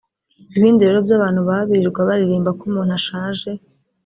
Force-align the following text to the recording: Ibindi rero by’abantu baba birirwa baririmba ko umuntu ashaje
Ibindi 0.57 0.81
rero 0.87 0.99
by’abantu 1.05 1.39
baba 1.47 1.63
birirwa 1.69 2.01
baririmba 2.09 2.49
ko 2.57 2.63
umuntu 2.69 2.91
ashaje 2.99 3.49